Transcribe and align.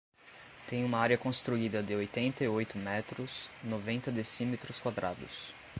Tem 0.67 0.83
uma 0.83 0.97
área 0.97 1.15
construída 1.15 1.83
de 1.83 1.93
oitenta 1.93 2.43
e 2.43 2.47
oito 2.47 2.75
metros, 2.79 3.47
noventa 3.63 4.09
decímetros 4.11 4.79
quadrados. 4.79 5.53